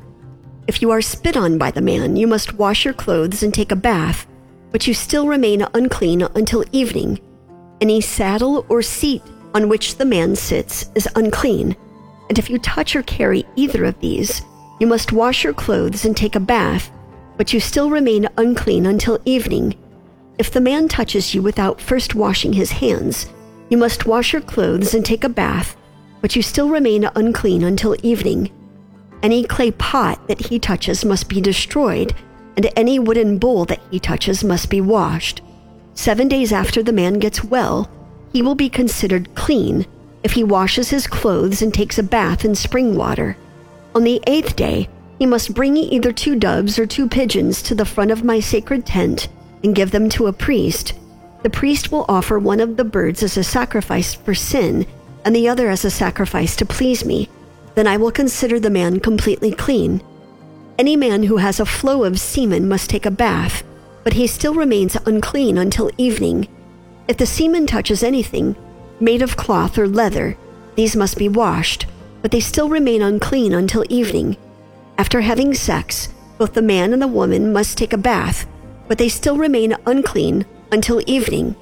If 0.69 0.81
you 0.81 0.91
are 0.91 1.03
spit 1.03 1.37
on 1.37 1.59
by 1.59 1.71
the 1.71 1.81
man, 1.81 2.17
you 2.17 2.27
must 2.27 2.55
wash 2.55 2.85
your 2.85 2.95
clothes 2.95 3.43
and 3.43 3.53
take 3.53 3.73
a 3.73 3.77
bath, 3.77 4.27
but 4.71 4.87
you 4.87 4.95
still 4.95 5.27
remain 5.27 5.67
unclean 5.75 6.23
until 6.23 6.65
evening. 6.73 7.19
Any 7.81 8.01
saddle 8.01 8.65
or 8.69 8.81
seat 8.81 9.23
on 9.55 9.69
which 9.69 9.97
the 9.97 10.05
man 10.05 10.37
sits 10.37 10.91
is 10.95 11.09
unclean, 11.17 11.77
and 12.29 12.39
if 12.39 12.49
you 12.49 12.59
touch 12.59 12.95
or 12.95 13.03
carry 13.03 13.45
either 13.57 13.85
of 13.85 13.99
these, 14.01 14.43
you 14.79 14.87
must 14.87 15.13
wash 15.13 15.45
your 15.45 15.53
clothes 15.53 16.05
and 16.05 16.17
take 16.17 16.37
a 16.37 16.41
bath, 16.41 16.91
but 17.37 17.53
you 17.53 17.61
still 17.61 17.91
remain 17.91 18.29
unclean 18.37 18.87
until 18.87 19.19
evening. 19.25 19.75
If 20.39 20.51
the 20.51 20.61
man 20.61 20.89
touches 20.89 21.35
you 21.35 21.43
without 21.43 21.81
first 21.81 22.15
washing 22.15 22.55
his 22.55 22.73
hands, 22.73 23.29
you 23.69 23.77
must 23.77 24.07
wash 24.07 24.33
your 24.33 24.43
clothes 24.43 24.95
and 24.95 25.05
take 25.05 25.25
a 25.25 25.29
bath, 25.29 25.77
but 26.21 26.35
you 26.35 26.43
still 26.43 26.69
remain 26.69 27.09
unclean 27.15 27.63
until 27.63 27.97
evening. 28.03 28.51
Any 29.23 29.45
clay 29.45 29.71
pot 29.71 30.27
that 30.29 30.47
he 30.47 30.59
touches 30.59 31.05
must 31.05 31.29
be 31.29 31.41
destroyed, 31.41 32.15
and 32.57 32.69
any 32.77 32.99
wooden 32.99 33.39
bowl 33.39 33.67
that 33.67 33.81
he 33.91 34.01
touches 34.01 34.43
must 34.43 34.71
be 34.71 34.81
washed. 34.81 35.43
Seven 35.95 36.29
days 36.29 36.53
after 36.53 36.83
the 36.83 36.93
man 36.93 37.19
gets 37.19 37.45
well, 37.45 37.91
he 38.33 38.43
will 38.43 38.55
be 38.55 38.69
considered 38.69 39.35
clean 39.35 39.87
if 40.23 40.33
he 40.33 40.45
washes 40.45 40.89
his 40.89 41.07
clothes 41.07 41.61
and 41.61 41.75
takes 41.75 41.99
a 41.99 42.03
bath 42.03 42.45
in 42.45 42.55
spring 42.55 42.97
water. 42.97 43.37
On 43.95 44.03
the 44.03 44.23
eighth 44.27 44.57
day, 44.57 44.89
he 45.19 45.27
must 45.27 45.55
bring 45.55 45.77
either 45.77 46.13
two 46.13 46.37
doves 46.37 46.79
or 46.79 46.87
two 46.87 47.09
pigeons 47.09 47.63
to 47.63 47.75
the 47.75 47.85
front 47.85 48.11
of 48.11 48.25
my 48.25 48.41
sacred 48.41 48.87
tent 48.87 49.29
and 49.65 49.75
give 49.75 49.91
them 49.91 50.09
to 50.11 50.27
a 50.27 50.33
priest 50.33 50.95
the 51.43 51.51
priest 51.51 51.91
will 51.91 52.05
offer 52.09 52.39
one 52.39 52.61
of 52.61 52.77
the 52.77 52.85
birds 52.85 53.23
as 53.23 53.37
a 53.37 53.43
sacrifice 53.43 54.15
for 54.15 54.35
sin 54.35 54.87
and 55.25 55.35
the 55.35 55.49
other 55.49 55.69
as 55.69 55.85
a 55.85 55.91
sacrifice 55.91 56.55
to 56.57 56.65
please 56.65 57.05
me. 57.05 57.29
Then 57.75 57.87
I 57.87 57.97
will 57.97 58.13
consider 58.13 58.61
the 58.61 58.71
man 58.71 59.01
completely 59.01 59.51
clean. 59.51 60.03
Any 60.79 60.97
man 60.97 61.25
who 61.25 61.39
has 61.39 61.59
a 61.59 61.67
flow 61.67 62.05
of 62.05 62.21
semen 62.21 62.69
must 62.69 62.91
take 62.91 63.07
a 63.07 63.11
bath, 63.11 63.65
but 64.05 64.13
he 64.13 64.27
still 64.27 64.55
remains 64.55 64.97
unclean 65.07 65.59
until 65.59 65.91
evening. 65.99 66.49
If 67.09 67.17
the 67.17 67.27
semen 67.27 67.67
touches 67.67 68.03
anything 68.03 68.57
made 69.01 69.23
of 69.23 69.37
cloth 69.37 69.79
or 69.79 69.89
leather, 69.89 70.37
these 70.77 70.95
must 70.95 71.19
be 71.19 71.29
washed, 71.29 71.87
but 72.21 72.31
they 72.31 72.41
still 72.41 72.69
remain 72.69 73.03
unclean 73.03 73.53
until 73.53 73.85
evening. 73.89 74.37
After 74.97 75.21
having 75.21 75.55
sex, 75.55 76.09
both 76.39 76.53
the 76.53 76.63
man 76.63 76.93
and 76.93 77.03
the 77.03 77.09
woman 77.09 77.53
must 77.53 77.77
take 77.77 77.93
a 77.93 77.99
bath, 77.99 78.47
but 78.93 78.99
they 78.99 79.09
still 79.09 79.39
remain 79.39 79.75
unclean 79.87 80.45
until 80.71 81.01
evening. 81.07 81.57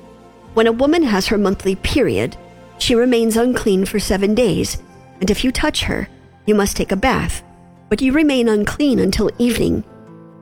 When 0.54 0.66
a 0.66 0.72
woman 0.72 1.04
has 1.04 1.28
her 1.28 1.38
monthly 1.38 1.76
period, 1.76 2.37
she 2.78 2.96
remains 2.96 3.37
unclean 3.37 3.84
for 3.84 4.00
seven 4.00 4.34
days, 4.34 4.78
and 5.20 5.30
if 5.30 5.44
you 5.44 5.52
touch 5.52 5.84
her, 5.84 6.08
you 6.46 6.56
must 6.56 6.76
take 6.76 6.90
a 6.90 6.96
bath, 6.96 7.44
but 7.88 8.02
you 8.02 8.12
remain 8.12 8.49
unclean 8.49 8.99
until 8.99 9.30
evening. 9.38 9.84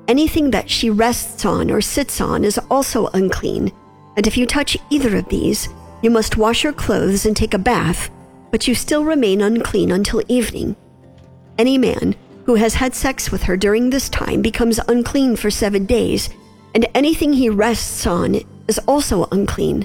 Anything 0.08 0.50
that 0.52 0.70
she 0.70 0.88
rests 0.88 1.44
on 1.44 1.70
or 1.70 1.82
sits 1.82 2.22
on 2.22 2.42
is 2.42 2.58
also 2.70 3.08
unclean, 3.08 3.70
and 4.16 4.26
if 4.26 4.38
you 4.38 4.46
touch 4.46 4.78
either 4.88 5.14
of 5.14 5.28
these, 5.28 5.68
you 6.00 6.08
must 6.08 6.38
wash 6.38 6.64
your 6.64 6.72
clothes 6.72 7.26
and 7.26 7.36
take 7.36 7.52
a 7.52 7.58
bath, 7.58 8.08
but 8.50 8.66
you 8.66 8.74
still 8.74 9.04
remain 9.04 9.42
unclean 9.42 9.90
until 9.90 10.22
evening. 10.28 10.74
Any 11.58 11.76
man 11.76 12.16
who 12.46 12.54
has 12.54 12.72
had 12.72 12.94
sex 12.94 13.30
with 13.30 13.42
her 13.42 13.58
during 13.58 13.90
this 13.90 14.08
time 14.08 14.40
becomes 14.40 14.80
unclean 14.88 15.36
for 15.36 15.50
seven 15.50 15.84
days, 15.84 16.30
and 16.78 16.86
anything 16.94 17.32
he 17.32 17.50
rests 17.50 18.06
on 18.06 18.36
is 18.68 18.78
also 18.86 19.26
unclean. 19.32 19.84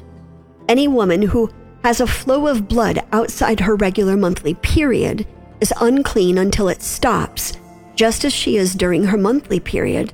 Any 0.70 0.88
woman 0.88 1.24
who 1.24 1.50
has 1.84 2.00
a 2.00 2.06
flow 2.06 2.46
of 2.46 2.68
blood 2.68 3.00
outside 3.12 3.62
her 3.62 3.76
regular 3.76 4.16
monthly 4.16 4.54
period 4.54 5.26
is 5.60 5.74
unclean 5.82 6.38
until 6.38 6.70
it 6.70 6.84
stops, 6.84 7.58
just 7.96 8.24
as 8.26 8.32
she 8.32 8.58
is 8.58 8.76
during 8.76 9.06
her 9.06 9.18
monthly 9.18 9.60
period. 9.60 10.14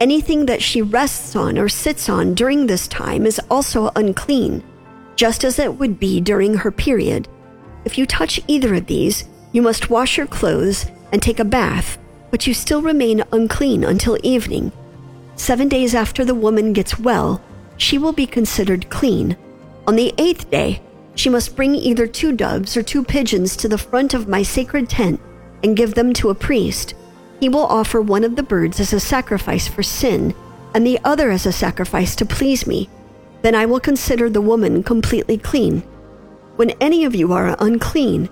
Anything 0.00 0.46
that 0.46 0.60
she 0.60 0.82
rests 0.82 1.36
on 1.36 1.56
or 1.56 1.68
sits 1.68 2.08
on 2.08 2.34
during 2.34 2.66
this 2.66 2.88
time 2.88 3.24
is 3.24 3.40
also 3.48 3.92
unclean, 3.94 4.64
just 5.14 5.44
as 5.44 5.60
it 5.60 5.78
would 5.78 6.00
be 6.00 6.20
during 6.20 6.52
her 6.54 6.72
period. 6.72 7.28
If 7.84 7.96
you 7.96 8.06
touch 8.06 8.40
either 8.48 8.74
of 8.74 8.86
these, 8.86 9.28
you 9.52 9.62
must 9.62 9.88
wash 9.88 10.16
your 10.16 10.26
clothes 10.26 10.90
and 11.12 11.22
take 11.22 11.38
a 11.38 11.44
bath, 11.44 11.96
but 12.32 12.48
you 12.48 12.54
still 12.54 12.82
remain 12.82 13.22
unclean 13.30 13.84
until 13.84 14.18
evening. 14.24 14.72
Seven 15.38 15.68
days 15.68 15.94
after 15.94 16.24
the 16.24 16.34
woman 16.34 16.72
gets 16.72 16.98
well, 16.98 17.40
she 17.76 17.96
will 17.96 18.12
be 18.12 18.26
considered 18.26 18.90
clean. 18.90 19.36
On 19.86 19.94
the 19.94 20.12
eighth 20.18 20.50
day, 20.50 20.82
she 21.14 21.30
must 21.30 21.56
bring 21.56 21.74
either 21.74 22.06
two 22.06 22.32
doves 22.32 22.76
or 22.76 22.82
two 22.82 23.04
pigeons 23.04 23.56
to 23.56 23.68
the 23.68 23.78
front 23.78 24.14
of 24.14 24.28
my 24.28 24.42
sacred 24.42 24.90
tent 24.90 25.20
and 25.62 25.76
give 25.76 25.94
them 25.94 26.12
to 26.14 26.30
a 26.30 26.34
priest. 26.34 26.94
He 27.40 27.48
will 27.48 27.64
offer 27.66 28.02
one 28.02 28.24
of 28.24 28.34
the 28.34 28.42
birds 28.42 28.80
as 28.80 28.92
a 28.92 29.00
sacrifice 29.00 29.68
for 29.68 29.82
sin, 29.82 30.34
and 30.74 30.84
the 30.84 30.98
other 31.04 31.30
as 31.30 31.46
a 31.46 31.52
sacrifice 31.52 32.16
to 32.16 32.26
please 32.26 32.66
me. 32.66 32.90
Then 33.42 33.54
I 33.54 33.64
will 33.64 33.80
consider 33.80 34.28
the 34.28 34.40
woman 34.40 34.82
completely 34.82 35.38
clean. 35.38 35.80
When 36.56 36.70
any 36.80 37.04
of 37.04 37.14
you 37.14 37.32
are 37.32 37.56
unclean, 37.60 38.28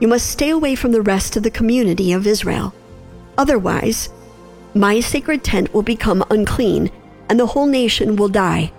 you 0.00 0.08
must 0.08 0.30
stay 0.30 0.48
away 0.50 0.74
from 0.74 0.92
the 0.92 1.02
rest 1.02 1.36
of 1.36 1.42
the 1.42 1.50
community 1.50 2.12
of 2.12 2.26
Israel. 2.26 2.74
Otherwise, 3.36 4.08
my 4.76 5.00
sacred 5.00 5.42
tent 5.42 5.72
will 5.72 5.82
become 5.82 6.24
unclean, 6.30 6.90
and 7.28 7.40
the 7.40 7.46
whole 7.46 7.66
nation 7.66 8.16
will 8.16 8.28
die. 8.28 8.72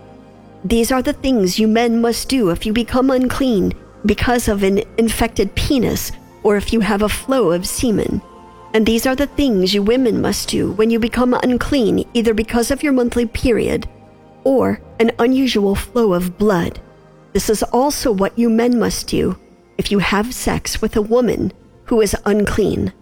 These 0.63 0.91
are 0.91 1.01
the 1.01 1.13
things 1.13 1.59
you 1.59 1.67
men 1.67 2.01
must 2.01 2.29
do 2.29 2.49
if 2.49 2.65
you 2.65 2.73
become 2.73 3.09
unclean 3.09 3.73
because 4.05 4.47
of 4.47 4.63
an 4.63 4.81
infected 4.97 5.53
penis 5.55 6.11
or 6.43 6.55
if 6.57 6.71
you 6.71 6.79
have 6.79 7.01
a 7.01 7.09
flow 7.09 7.51
of 7.51 7.67
semen. 7.67 8.21
And 8.73 8.85
these 8.85 9.05
are 9.05 9.15
the 9.15 9.27
things 9.27 9.73
you 9.73 9.81
women 9.81 10.21
must 10.21 10.49
do 10.49 10.71
when 10.73 10.89
you 10.89 10.99
become 10.99 11.33
unclean, 11.33 12.07
either 12.13 12.33
because 12.33 12.69
of 12.69 12.83
your 12.83 12.93
monthly 12.93 13.25
period 13.25 13.87
or 14.43 14.81
an 14.99 15.11
unusual 15.19 15.75
flow 15.75 16.13
of 16.13 16.37
blood. 16.37 16.79
This 17.33 17.49
is 17.49 17.63
also 17.63 18.11
what 18.11 18.37
you 18.37 18.49
men 18.49 18.79
must 18.79 19.07
do 19.07 19.37
if 19.77 19.91
you 19.91 19.99
have 19.99 20.33
sex 20.33 20.81
with 20.81 20.95
a 20.95 21.01
woman 21.01 21.51
who 21.85 22.01
is 22.01 22.15
unclean. 22.25 22.93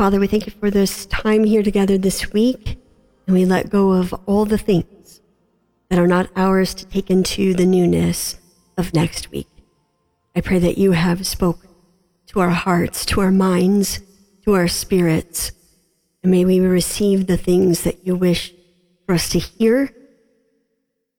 Father, 0.00 0.18
we 0.18 0.28
thank 0.28 0.46
you 0.46 0.52
for 0.58 0.70
this 0.70 1.04
time 1.04 1.44
here 1.44 1.62
together 1.62 1.98
this 1.98 2.32
week, 2.32 2.78
and 3.26 3.36
we 3.36 3.44
let 3.44 3.68
go 3.68 3.92
of 3.92 4.14
all 4.24 4.46
the 4.46 4.56
things 4.56 5.20
that 5.90 5.98
are 5.98 6.06
not 6.06 6.30
ours 6.36 6.72
to 6.72 6.86
take 6.86 7.10
into 7.10 7.52
the 7.52 7.66
newness 7.66 8.38
of 8.78 8.94
next 8.94 9.30
week. 9.30 9.46
I 10.34 10.40
pray 10.40 10.58
that 10.58 10.78
you 10.78 10.92
have 10.92 11.26
spoken 11.26 11.68
to 12.28 12.40
our 12.40 12.48
hearts, 12.48 13.04
to 13.04 13.20
our 13.20 13.30
minds, 13.30 14.00
to 14.46 14.54
our 14.54 14.68
spirits, 14.68 15.52
and 16.22 16.32
may 16.32 16.46
we 16.46 16.60
receive 16.60 17.26
the 17.26 17.36
things 17.36 17.82
that 17.82 18.06
you 18.06 18.16
wish 18.16 18.54
for 19.04 19.16
us 19.16 19.28
to 19.28 19.38
hear, 19.38 19.94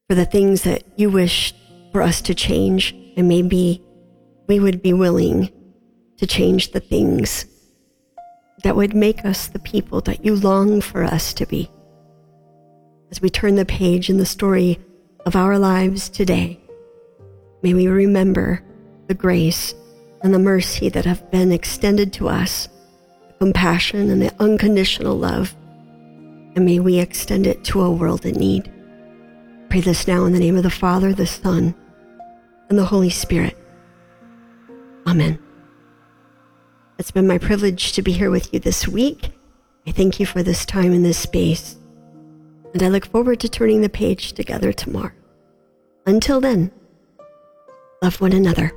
for 0.10 0.16
the 0.16 0.26
things 0.26 0.64
that 0.64 0.82
you 0.98 1.12
wish 1.12 1.54
for 1.92 2.02
us 2.02 2.20
to 2.24 2.34
change, 2.34 2.96
and 3.16 3.28
maybe 3.28 3.84
we 4.48 4.60
would 4.60 4.82
be 4.82 4.92
willing 4.92 5.52
to 6.18 6.26
change 6.26 6.72
the 6.72 6.80
things 6.80 7.46
that 8.64 8.76
would 8.76 8.94
make 8.94 9.26
us 9.26 9.48
the 9.48 9.60
people 9.60 10.02
that 10.02 10.24
you 10.24 10.36
long 10.36 10.82
for 10.82 11.04
us 11.04 11.34
to 11.36 11.46
be. 11.46 11.70
As 13.10 13.22
we 13.22 13.30
turn 13.30 13.56
the 13.56 13.66
page 13.66 14.10
in 14.10 14.18
the 14.18 14.26
story 14.26 14.80
of 15.26 15.36
our 15.36 15.58
lives 15.58 16.10
today, 16.10 16.60
may 17.62 17.74
we 17.74 17.88
remember 17.88 18.64
the 19.08 19.14
grace 19.14 19.74
and 20.24 20.34
the 20.34 20.40
mercy 20.40 20.90
that 20.90 21.06
have 21.06 21.30
been 21.32 21.52
extended 21.52 22.14
to 22.14 22.30
us, 22.30 22.70
the 23.28 23.34
compassion 23.40 24.10
and 24.10 24.22
the 24.22 24.34
unconditional 24.40 25.18
love, 25.18 25.56
and 26.56 26.66
may 26.66 26.80
we 26.80 27.00
extend 27.00 27.48
it 27.48 27.64
to 27.64 27.82
a 27.82 27.92
world 27.92 28.26
in 28.26 28.36
need. 28.36 28.72
Pray 29.70 29.82
this 29.82 30.08
now 30.08 30.26
in 30.26 30.34
the 30.34 30.40
name 30.40 30.58
of 30.58 30.64
the 30.64 30.70
Father, 30.70 31.14
the 31.14 31.26
Son, 31.26 31.74
and 32.70 32.78
the 32.78 32.86
Holy 32.86 33.10
Spirit. 33.10 33.58
Amen. 35.08 35.40
It's 37.02 37.10
been 37.10 37.26
my 37.26 37.40
privilege 37.40 37.94
to 37.94 38.04
be 38.04 38.12
here 38.12 38.30
with 38.30 38.54
you 38.54 38.60
this 38.60 38.88
week. 38.88 39.32
I 39.88 39.92
thank 39.92 40.20
you 40.20 40.28
for 40.28 40.44
this 40.44 40.68
time 40.68 40.94
in 40.94 41.02
this 41.02 41.18
space, 41.18 41.76
and 42.76 42.84
I 42.84 42.90
look 42.90 43.08
forward 43.08 43.40
to 43.40 43.50
turning 43.50 43.82
the 43.82 43.90
page 43.90 44.34
together 44.34 44.72
tomorrow. 44.72 45.12
Until 46.06 46.40
then, 46.40 46.70
love 48.04 48.22
one 48.22 48.34
another. 48.34 48.72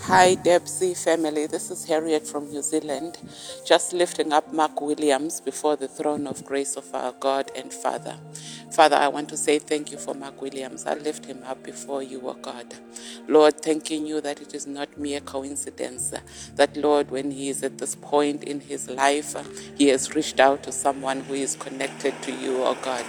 Hi, 0.00 0.34
DABC 0.34 1.04
family. 1.04 1.46
This 1.46 1.70
is 1.70 1.84
Harriet 1.84 2.26
from 2.26 2.50
New 2.50 2.62
Zealand, 2.62 3.16
just 3.64 3.92
lifting 3.92 4.32
up 4.32 4.52
Mark 4.52 4.80
Williams 4.80 5.40
before 5.40 5.76
the 5.76 5.86
throne 5.86 6.26
of 6.26 6.44
grace 6.44 6.74
of 6.74 6.92
our 6.92 7.12
God 7.12 7.52
and 7.54 7.72
Father. 7.72 8.18
Father, 8.78 8.94
I 8.94 9.08
want 9.08 9.28
to 9.30 9.36
say 9.36 9.58
thank 9.58 9.90
you 9.90 9.98
for 9.98 10.14
Mark 10.14 10.40
Williams. 10.40 10.86
I 10.86 10.94
lift 10.94 11.26
him 11.26 11.42
up 11.44 11.64
before 11.64 12.00
you, 12.00 12.20
O 12.28 12.34
God. 12.34 12.76
Lord, 13.26 13.60
thanking 13.60 14.06
you 14.06 14.20
that 14.20 14.40
it 14.40 14.54
is 14.54 14.68
not 14.68 14.96
mere 14.96 15.18
coincidence 15.18 16.14
that, 16.54 16.76
Lord, 16.76 17.10
when 17.10 17.32
he 17.32 17.48
is 17.48 17.64
at 17.64 17.78
this 17.78 17.96
point 17.96 18.44
in 18.44 18.60
his 18.60 18.88
life, 18.88 19.34
he 19.76 19.88
has 19.88 20.14
reached 20.14 20.38
out 20.38 20.62
to 20.62 20.70
someone 20.70 21.22
who 21.22 21.34
is 21.34 21.56
connected 21.56 22.22
to 22.22 22.30
you, 22.30 22.62
O 22.62 22.76
God. 22.80 23.04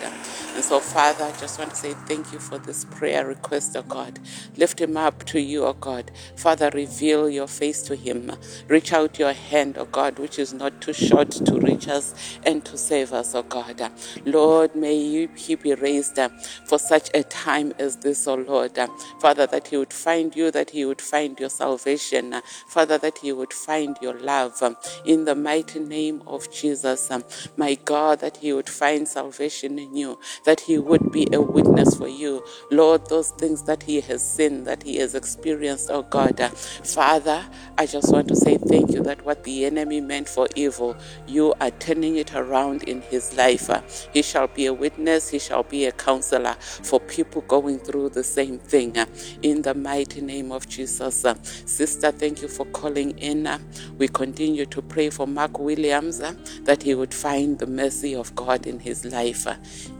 And 0.55 0.63
so, 0.63 0.79
Father, 0.79 1.25
I 1.25 1.31
just 1.33 1.59
want 1.59 1.69
to 1.69 1.75
say 1.75 1.93
thank 2.07 2.33
you 2.33 2.39
for 2.39 2.57
this 2.57 2.85
prayer 2.85 3.27
request, 3.27 3.77
O 3.77 3.83
God. 3.83 4.19
Lift 4.57 4.81
him 4.81 4.97
up 4.97 5.23
to 5.25 5.39
you, 5.39 5.65
O 5.65 5.73
God. 5.73 6.09
Father, 6.35 6.71
reveal 6.73 7.29
your 7.29 7.47
face 7.47 7.83
to 7.83 7.95
him. 7.95 8.31
Reach 8.67 8.91
out 8.91 9.19
your 9.19 9.33
hand, 9.33 9.77
O 9.77 9.85
God, 9.85 10.17
which 10.17 10.39
is 10.39 10.51
not 10.51 10.81
too 10.81 10.93
short 10.93 11.29
to 11.29 11.59
reach 11.59 11.88
us 11.88 12.15
and 12.43 12.65
to 12.65 12.75
save 12.75 13.13
us, 13.13 13.35
O 13.35 13.43
God. 13.43 13.91
Lord, 14.25 14.75
may 14.75 14.95
you, 14.95 15.29
he 15.35 15.55
be 15.61 15.73
raised 15.75 16.19
uh, 16.19 16.29
for 16.65 16.79
such 16.79 17.09
a 17.13 17.23
time 17.23 17.73
as 17.79 17.97
this, 17.97 18.27
O 18.27 18.35
Lord. 18.35 18.77
Uh, 18.77 18.87
Father, 19.19 19.47
that 19.47 19.67
he 19.67 19.77
would 19.77 19.93
find 19.93 20.35
you, 20.35 20.51
that 20.51 20.71
he 20.71 20.85
would 20.85 21.01
find 21.01 21.39
your 21.39 21.49
salvation. 21.49 22.33
Uh, 22.33 22.41
Father, 22.67 22.97
that 22.97 23.19
he 23.19 23.31
would 23.33 23.53
find 23.53 23.97
your 24.01 24.15
love. 24.19 24.61
Um, 24.63 24.77
in 25.05 25.25
the 25.25 25.35
mighty 25.35 25.79
name 25.79 26.23
of 26.27 26.51
Jesus, 26.51 27.11
um, 27.11 27.23
my 27.57 27.75
God, 27.85 28.19
that 28.21 28.37
he 28.37 28.53
would 28.53 28.69
find 28.69 29.07
salvation 29.07 29.79
in 29.79 29.95
you, 29.95 30.19
that 30.45 30.61
he 30.61 30.77
would 30.77 31.11
be 31.11 31.27
a 31.33 31.41
witness 31.41 31.95
for 31.95 32.07
you. 32.07 32.43
Lord, 32.71 33.07
those 33.09 33.31
things 33.31 33.63
that 33.63 33.83
he 33.83 34.01
has 34.01 34.21
seen, 34.23 34.63
that 34.65 34.83
he 34.83 34.97
has 34.97 35.15
experienced, 35.15 35.89
oh 35.91 36.03
God. 36.03 36.39
Father, 36.83 37.45
I 37.77 37.85
just 37.85 38.11
want 38.11 38.27
to 38.29 38.35
say 38.35 38.57
thank 38.57 38.91
you 38.91 39.01
that 39.03 39.25
what 39.25 39.43
the 39.43 39.65
enemy 39.65 40.01
meant 40.01 40.29
for 40.29 40.47
evil, 40.55 40.97
you 41.27 41.53
are 41.61 41.71
turning 41.71 42.17
it 42.17 42.35
around 42.35 42.83
in 42.83 43.01
his 43.03 43.35
life. 43.37 43.69
He 44.13 44.21
shall 44.21 44.47
be 44.47 44.67
a 44.67 44.73
witness, 44.73 45.29
he 45.29 45.38
shall 45.39 45.63
be 45.63 45.86
a 45.86 45.91
counselor 45.91 46.55
for 46.60 47.00
people 47.00 47.41
going 47.41 47.79
through 47.79 48.10
the 48.10 48.24
same 48.24 48.60
thing. 48.60 48.96
In 49.41 49.62
the 49.62 49.74
mighty 49.74 50.22
name 50.22 50.51
of 50.51 50.67
Jesus. 50.67 51.25
Sister, 51.65 52.12
thank 52.12 52.41
you 52.41 52.48
for 52.48 52.65
calling 52.67 53.17
in. 53.19 53.50
We 53.98 54.08
continue 54.08 54.65
to 54.67 54.81
pray 54.81 55.10
for 55.10 55.27
Mark 55.27 55.60
Williams 55.60 56.19
that 56.19 56.84
he 56.84 56.96
would 56.96 57.13
find 57.13 57.58
the 57.58 57.67
mercy 57.67 58.15
of 58.15 58.36
God 58.36 58.67
in 58.67 58.79
his 58.79 59.05
life. 59.05 59.48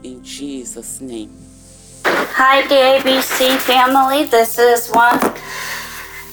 In 0.02 0.22
Jesus' 0.22 1.00
name. 1.00 1.30
Hi, 2.04 2.62
DABC 2.62 3.56
family. 3.58 4.24
This 4.24 4.58
is 4.58 4.88
one. 4.88 5.18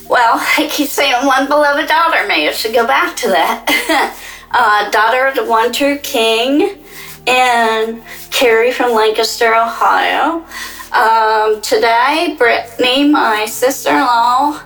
Well, 0.09 0.35
I 0.57 0.69
keep 0.71 0.87
saying 0.87 1.25
one 1.25 1.47
beloved 1.47 1.87
daughter. 1.87 2.25
Maybe 2.27 2.47
I 2.47 2.51
should 2.51 2.73
go 2.73 2.87
back 2.87 3.15
to 3.17 3.27
that. 3.27 4.15
uh, 4.51 4.89
daughter 4.91 5.27
of 5.27 5.35
the 5.35 5.45
one 5.45 5.73
true 5.73 5.97
King, 5.97 6.83
and 7.27 8.01
Carrie 8.31 8.71
from 8.71 8.93
Lancaster, 8.93 9.53
Ohio. 9.53 10.45
Um, 10.93 11.61
today, 11.61 12.35
Brittany, 12.37 13.09
my 13.09 13.45
sister 13.45 13.89
in 13.89 13.97
law, 13.97 14.61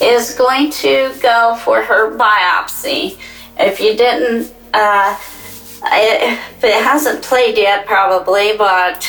is 0.00 0.34
going 0.34 0.70
to 0.70 1.14
go 1.22 1.58
for 1.64 1.82
her 1.82 2.16
biopsy. 2.16 3.18
If 3.58 3.80
you 3.80 3.96
didn't, 3.96 4.52
uh, 4.74 5.18
if 5.84 6.64
it 6.64 6.84
hasn't 6.84 7.22
played 7.24 7.56
yet, 7.56 7.86
probably, 7.86 8.56
but 8.56 9.08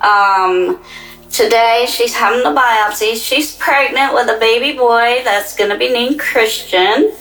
um, 0.00 0.82
today 1.30 1.86
she's 1.88 2.14
having 2.14 2.42
the 2.42 2.58
biopsy. 2.58 3.14
She's 3.14 3.56
pregnant 3.56 4.14
with 4.14 4.28
a 4.28 4.38
baby 4.38 4.76
boy 4.76 5.22
that's 5.24 5.56
going 5.56 5.70
to 5.70 5.78
be 5.78 5.92
named 5.92 6.18
Christian. 6.18 7.12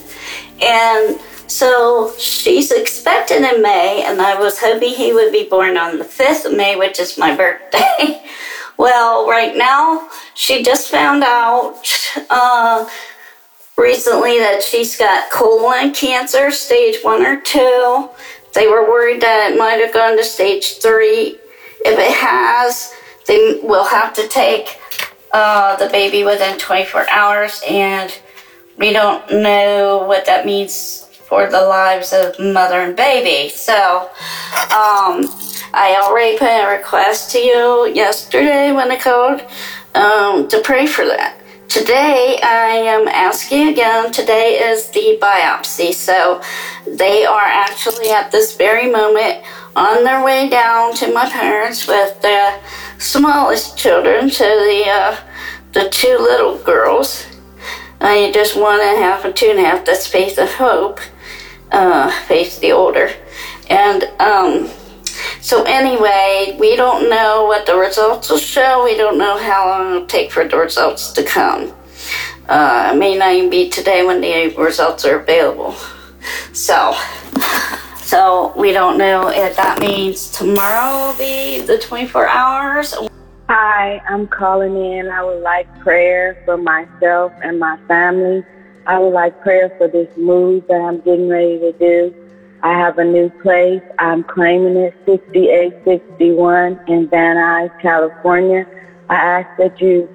And 0.61 1.19
so 1.51 2.13
she's 2.17 2.71
expected 2.71 3.43
in 3.43 3.61
May, 3.61 4.03
and 4.05 4.21
I 4.21 4.39
was 4.39 4.59
hoping 4.59 4.93
he 4.93 5.13
would 5.13 5.31
be 5.31 5.47
born 5.49 5.77
on 5.77 5.97
the 5.97 6.05
5th 6.05 6.45
of 6.45 6.55
May, 6.55 6.75
which 6.75 6.99
is 6.99 7.17
my 7.17 7.35
birthday. 7.35 8.23
Well, 8.77 9.29
right 9.29 9.55
now, 9.55 10.09
she 10.33 10.63
just 10.63 10.89
found 10.89 11.23
out 11.23 11.83
uh, 12.31 12.89
recently 13.77 14.39
that 14.39 14.63
she's 14.63 14.97
got 14.97 15.29
colon 15.29 15.93
cancer, 15.93 16.49
stage 16.49 16.97
one 17.03 17.23
or 17.23 17.39
two. 17.39 18.09
They 18.55 18.67
were 18.67 18.89
worried 18.89 19.21
that 19.21 19.51
it 19.51 19.59
might 19.59 19.79
have 19.85 19.93
gone 19.93 20.17
to 20.17 20.23
stage 20.23 20.79
three. 20.79 21.37
If 21.85 21.99
it 21.99 22.11
has, 22.11 22.91
they 23.27 23.59
will 23.61 23.85
have 23.85 24.15
to 24.15 24.27
take 24.27 24.79
uh, 25.31 25.75
the 25.75 25.89
baby 25.89 26.23
within 26.23 26.57
24 26.57 27.07
hours, 27.11 27.61
and 27.69 28.11
we 28.79 28.93
don't 28.93 29.31
know 29.31 30.05
what 30.07 30.25
that 30.25 30.43
means 30.43 31.07
for 31.31 31.49
the 31.49 31.61
lives 31.61 32.11
of 32.11 32.37
mother 32.39 32.81
and 32.81 32.93
baby. 32.93 33.47
So, 33.47 34.09
um, 34.53 35.23
I 35.73 35.97
already 36.03 36.37
put 36.37 36.49
a 36.49 36.77
request 36.77 37.31
to 37.31 37.39
you 37.39 37.89
yesterday 37.95 38.73
when 38.73 38.91
I 38.91 38.99
called 38.99 39.39
um, 39.95 40.49
to 40.49 40.59
pray 40.59 40.87
for 40.87 41.05
that. 41.05 41.37
Today, 41.69 42.37
I 42.43 42.71
am 42.95 43.07
asking 43.07 43.69
again. 43.69 44.11
Today 44.11 44.59
is 44.59 44.89
the 44.89 45.17
biopsy. 45.21 45.93
So, 45.93 46.41
they 46.85 47.23
are 47.23 47.39
actually 47.39 48.09
at 48.09 48.29
this 48.33 48.57
very 48.57 48.91
moment 48.91 49.41
on 49.73 50.03
their 50.03 50.25
way 50.25 50.49
down 50.49 50.93
to 50.95 51.13
my 51.13 51.29
parents 51.29 51.87
with 51.87 52.21
the 52.21 52.59
smallest 52.97 53.77
children, 53.77 54.29
so 54.29 54.43
the 54.43 54.83
uh, 54.89 55.15
the 55.71 55.87
two 55.91 56.17
little 56.17 56.57
girls. 56.57 57.25
I 58.01 58.31
just 58.33 58.57
one 58.57 58.81
and 58.81 58.97
a 58.97 59.01
half 59.01 59.23
and 59.23 59.33
two 59.33 59.51
and 59.51 59.59
a 59.59 59.63
half. 59.63 59.85
That's 59.85 60.07
Faith 60.07 60.37
of 60.37 60.55
Hope. 60.55 60.99
Uh, 61.71 62.11
Faith 62.27 62.59
the 62.59 62.71
older, 62.71 63.09
and 63.69 64.03
um, 64.19 64.69
so 65.41 65.63
anyway, 65.63 66.55
we 66.59 66.75
don't 66.75 67.09
know 67.09 67.45
what 67.45 67.65
the 67.65 67.75
results 67.75 68.29
will 68.29 68.37
show. 68.37 68.83
We 68.83 68.95
don't 68.95 69.17
know 69.17 69.37
how 69.37 69.67
long 69.67 69.95
it'll 69.95 70.07
take 70.07 70.31
for 70.31 70.47
the 70.47 70.57
results 70.57 71.11
to 71.13 71.23
come. 71.23 71.73
Uh, 72.47 72.91
it 72.93 72.97
may 72.97 73.17
not 73.17 73.33
even 73.33 73.49
be 73.49 73.69
today 73.69 74.05
when 74.05 74.21
the 74.21 74.53
results 74.57 75.05
are 75.05 75.19
available. 75.19 75.73
So, 76.53 76.93
so 78.01 78.53
we 78.57 78.71
don't 78.71 78.97
know 78.97 79.29
if 79.29 79.55
that 79.55 79.79
means 79.79 80.29
tomorrow 80.31 81.07
will 81.07 81.17
be 81.17 81.61
the 81.61 81.77
24 81.77 82.27
hours. 82.27 82.93
Hi, 83.49 84.01
I'm 84.07 84.27
calling 84.27 84.75
in. 84.75 85.09
I 85.09 85.23
would 85.23 85.41
like 85.41 85.67
prayer 85.79 86.41
for 86.45 86.57
myself 86.57 87.31
and 87.43 87.59
my 87.59 87.77
family. 87.87 88.43
I 88.85 88.99
would 88.99 89.13
like 89.13 89.39
prayer 89.39 89.71
for 89.77 89.87
this 89.87 90.09
move 90.15 90.65
that 90.67 90.81
I'm 90.81 91.01
getting 91.01 91.29
ready 91.29 91.59
to 91.59 91.73
do. 91.73 92.15
I 92.63 92.77
have 92.77 92.97
a 92.97 93.03
new 93.03 93.29
place. 93.41 93.83
I'm 93.99 94.23
claiming 94.23 94.75
it 94.75 94.95
6861 95.05 96.81
in 96.87 97.07
Van 97.09 97.37
Nuys, 97.37 97.71
California. 97.79 98.67
I 99.09 99.15
ask 99.15 99.49
that 99.57 99.81
you 99.81 100.09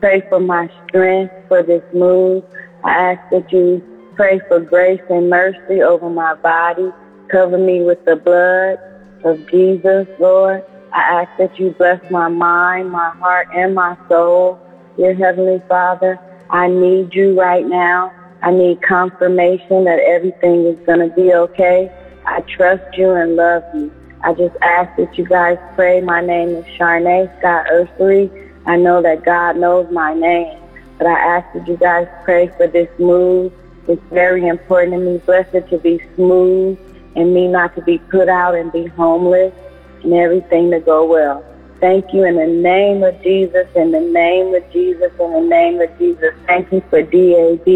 pray 0.00 0.22
for 0.28 0.40
my 0.40 0.68
strength 0.88 1.34
for 1.48 1.62
this 1.62 1.84
move. 1.92 2.44
I 2.82 2.90
ask 3.12 3.20
that 3.30 3.52
you 3.52 3.84
pray 4.14 4.40
for 4.48 4.60
grace 4.60 5.02
and 5.08 5.30
mercy 5.30 5.82
over 5.82 6.10
my 6.10 6.34
body. 6.36 6.94
Cover 7.28 7.58
me 7.58 7.82
with 7.82 8.02
the 8.04 8.16
blood 8.16 8.78
of 9.24 9.46
Jesus, 9.50 10.06
Lord. 10.18 10.64
I 10.92 11.22
ask 11.22 11.30
that 11.38 11.58
you 11.58 11.70
bless 11.78 12.00
my 12.08 12.28
mind, 12.28 12.90
my 12.90 13.10
heart, 13.10 13.48
and 13.52 13.74
my 13.74 13.96
soul. 14.08 14.60
Dear 14.96 15.14
Heavenly 15.14 15.62
Father, 15.68 16.20
I 16.50 16.66
need 16.66 17.14
you 17.14 17.38
right 17.38 17.64
now. 17.64 18.12
I 18.42 18.50
need 18.50 18.82
confirmation 18.82 19.84
that 19.84 20.00
everything 20.00 20.66
is 20.66 20.78
going 20.84 20.98
to 20.98 21.14
be 21.14 21.32
okay. 21.32 21.88
I 22.26 22.40
trust 22.40 22.82
you 22.96 23.12
and 23.12 23.36
love 23.36 23.62
you. 23.72 23.92
I 24.22 24.34
just 24.34 24.56
ask 24.60 24.94
that 24.96 25.16
you 25.16 25.24
guys 25.24 25.58
pray. 25.74 26.00
My 26.00 26.20
name 26.20 26.48
is 26.50 26.64
Charnay 26.76 27.30
Scott 27.38 27.66
Ursery. 27.72 28.30
I 28.66 28.76
know 28.76 29.00
that 29.00 29.24
God 29.24 29.58
knows 29.58 29.88
my 29.90 30.12
name, 30.12 30.58
but 30.98 31.06
I 31.06 31.18
ask 31.36 31.46
that 31.52 31.68
you 31.68 31.76
guys 31.76 32.08
pray 32.24 32.48
for 32.48 32.66
this 32.66 32.88
move. 32.98 33.52
It's 33.86 34.02
very 34.10 34.46
important 34.46 34.92
to 34.92 34.98
me. 34.98 35.18
Blessed 35.18 35.68
to 35.70 35.78
be 35.78 36.02
smooth 36.16 36.78
and 37.14 37.32
me 37.32 37.46
not 37.46 37.76
to 37.76 37.82
be 37.82 37.98
put 37.98 38.28
out 38.28 38.56
and 38.56 38.72
be 38.72 38.86
homeless 38.86 39.54
and 40.02 40.12
everything 40.14 40.72
to 40.72 40.80
go 40.80 41.04
well. 41.04 41.44
Thank 41.80 42.12
you 42.12 42.24
in 42.24 42.36
the 42.36 42.46
name 42.46 43.02
of 43.02 43.22
Jesus, 43.22 43.66
in 43.74 43.92
the 43.92 44.00
name 44.00 44.54
of 44.54 44.62
Jesus, 44.70 45.10
in 45.18 45.32
the 45.32 45.40
name 45.40 45.80
of 45.80 45.88
Jesus. 45.98 46.34
Thank 46.46 46.70
you 46.72 46.82
for 46.90 47.00
DAB. 47.00 47.66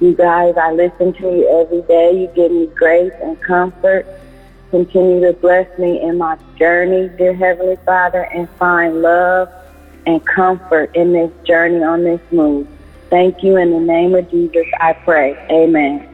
You 0.00 0.14
guys, 0.16 0.54
I 0.56 0.72
listen 0.72 1.12
to 1.14 1.22
you 1.22 1.60
every 1.60 1.82
day. 1.82 2.12
You 2.20 2.28
give 2.36 2.52
me 2.52 2.68
grace 2.78 3.12
and 3.22 3.36
comfort. 3.42 4.06
Continue 4.70 5.20
to 5.20 5.32
bless 5.32 5.66
me 5.78 6.00
in 6.00 6.18
my 6.18 6.36
journey, 6.58 7.10
dear 7.18 7.34
Heavenly 7.34 7.76
Father, 7.84 8.28
and 8.32 8.48
find 8.58 9.02
love 9.02 9.48
and 10.06 10.20
comfort 10.26 10.90
in 10.94 11.12
this 11.12 11.30
journey 11.44 11.82
on 11.82 12.04
this 12.04 12.20
move. 12.30 12.68
Thank 13.10 13.42
you 13.42 13.56
in 13.56 13.72
the 13.72 13.80
name 13.80 14.14
of 14.14 14.30
Jesus, 14.30 14.66
I 14.80 14.92
pray. 15.04 15.36
Amen. 15.50 16.08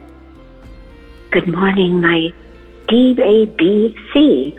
Good 1.31 1.47
morning, 1.47 2.01
my 2.01 2.33
DABC. 2.89 4.55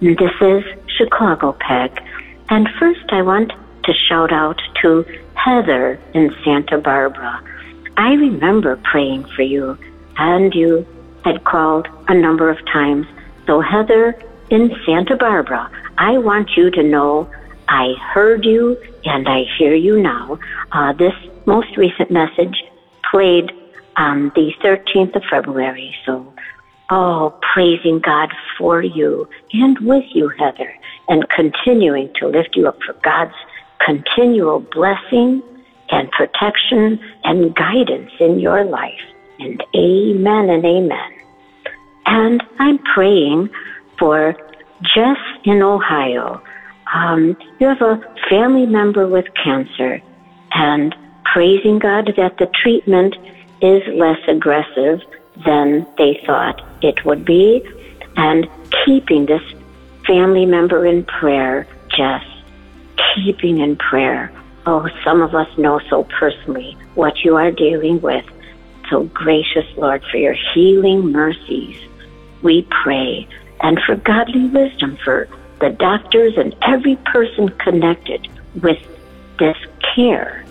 This 0.00 0.16
is 0.20 0.64
Chicago 0.96 1.52
Peg. 1.58 2.02
And 2.48 2.68
first 2.78 3.04
I 3.10 3.22
want 3.22 3.52
to 3.84 3.92
shout 3.92 4.32
out 4.32 4.60
to 4.82 5.04
Heather 5.34 6.00
in 6.14 6.34
Santa 6.44 6.78
Barbara. 6.78 7.42
I 7.96 8.14
remember 8.14 8.76
praying 8.76 9.24
for 9.24 9.42
you, 9.42 9.78
and 10.16 10.54
you 10.54 10.86
had 11.24 11.44
called 11.44 11.88
a 12.08 12.14
number 12.14 12.50
of 12.50 12.64
times. 12.66 13.06
So, 13.46 13.60
Heather 13.60 14.20
in 14.50 14.74
Santa 14.84 15.16
Barbara, 15.16 15.70
I 15.98 16.18
want 16.18 16.56
you 16.56 16.70
to 16.70 16.82
know 16.82 17.30
I 17.68 17.94
heard 18.12 18.44
you 18.44 18.76
and 19.04 19.28
I 19.28 19.44
hear 19.58 19.74
you 19.74 20.00
now. 20.00 20.38
Uh, 20.72 20.92
this 20.92 21.14
most 21.46 21.76
recent 21.76 22.10
message 22.10 22.64
played 23.10 23.50
on 23.96 24.30
the 24.34 24.52
13th 24.62 25.16
of 25.16 25.22
February. 25.30 25.94
So, 26.04 26.32
oh, 26.90 27.34
praising 27.52 28.00
God 28.00 28.30
for 28.58 28.82
you 28.82 29.28
and 29.52 29.78
with 29.80 30.04
you, 30.12 30.28
Heather, 30.28 30.72
and 31.08 31.28
continuing 31.28 32.12
to 32.20 32.28
lift 32.28 32.56
you 32.56 32.68
up 32.68 32.78
for 32.84 32.94
God's 33.02 33.34
continual 33.84 34.60
blessing 34.60 35.42
and 35.90 36.10
protection 36.10 36.98
and 37.24 37.54
guidance 37.54 38.10
in 38.20 38.38
your 38.38 38.64
life. 38.64 39.00
And 39.38 39.62
amen 39.74 40.50
and 40.50 40.64
amen. 40.64 41.12
And 42.06 42.42
I'm 42.58 42.78
praying 42.94 43.50
for 43.98 44.34
Jess 44.94 45.18
in 45.44 45.62
Ohio. 45.62 46.42
Um, 46.94 47.36
you 47.58 47.66
have 47.66 47.82
a 47.82 48.00
family 48.30 48.66
member 48.66 49.06
with 49.06 49.26
cancer 49.42 50.00
and 50.52 50.94
praising 51.24 51.78
God 51.78 52.12
that 52.16 52.38
the 52.38 52.46
treatment 52.62 53.16
is 53.60 53.82
less 53.94 54.18
aggressive 54.28 55.00
than 55.44 55.86
they 55.98 56.22
thought 56.26 56.62
it 56.82 57.04
would 57.04 57.24
be 57.24 57.62
and 58.16 58.48
keeping 58.84 59.26
this 59.26 59.42
family 60.06 60.46
member 60.46 60.86
in 60.86 61.04
prayer, 61.04 61.66
just 61.90 62.26
keeping 63.14 63.58
in 63.58 63.76
prayer 63.76 64.32
Oh, 64.68 64.88
some 65.04 65.22
of 65.22 65.32
us 65.32 65.46
know 65.56 65.80
so 65.88 66.02
personally 66.18 66.76
what 66.96 67.24
you 67.24 67.36
are 67.36 67.52
dealing 67.52 68.00
with. 68.00 68.24
So 68.90 69.04
gracious 69.04 69.66
Lord, 69.76 70.04
for 70.10 70.16
your 70.16 70.36
healing 70.54 71.12
mercies, 71.12 71.78
we 72.42 72.66
pray, 72.82 73.28
and 73.60 73.80
for 73.86 73.94
godly 73.94 74.46
wisdom 74.48 74.96
for 75.04 75.28
the 75.60 75.70
doctors 75.70 76.36
and 76.36 76.54
every 76.62 76.96
person 76.96 77.48
connected 77.48 78.26
with 78.60 78.78
this 79.38 79.56
care. 79.94 80.44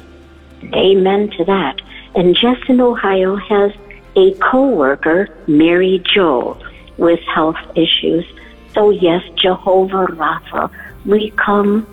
Amen 0.73 1.29
to 1.31 1.45
that. 1.45 1.81
And 2.15 2.35
Jess 2.35 2.57
in 2.69 2.79
Ohio 2.79 3.35
has 3.35 3.73
a 4.15 4.33
co-worker, 4.35 5.29
Mary 5.47 6.01
Jo, 6.13 6.57
with 6.97 7.19
health 7.21 7.57
issues. 7.75 8.25
So 8.73 8.89
yes, 8.89 9.23
Jehovah 9.35 10.07
Rapha, 10.07 10.71
we 11.05 11.31
come 11.31 11.87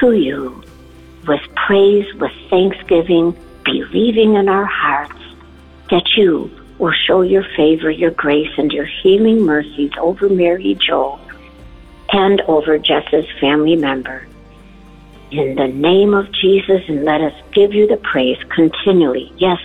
to 0.00 0.12
you 0.12 0.62
with 1.26 1.40
praise, 1.54 2.12
with 2.14 2.32
thanksgiving, 2.50 3.36
believing 3.64 4.34
in 4.34 4.48
our 4.48 4.64
hearts 4.64 5.20
that 5.90 6.04
you 6.16 6.50
will 6.78 6.92
show 7.06 7.22
your 7.22 7.44
favor, 7.56 7.90
your 7.90 8.12
grace, 8.12 8.52
and 8.56 8.72
your 8.72 8.86
healing 8.86 9.42
mercies 9.42 9.90
over 10.00 10.28
Mary 10.28 10.76
Jo 10.80 11.18
and 12.12 12.40
over 12.42 12.78
Jess's 12.78 13.26
family 13.40 13.76
member. 13.76 14.26
In 15.30 15.56
the 15.56 15.68
name 15.68 16.14
of 16.14 16.32
Jesus, 16.32 16.82
and 16.88 17.04
let 17.04 17.20
us 17.20 17.34
give 17.52 17.74
you 17.74 17.86
the 17.86 17.98
praise 17.98 18.38
continually. 18.48 19.30
Yes, 19.36 19.58